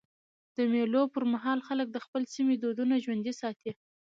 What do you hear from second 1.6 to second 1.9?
خلک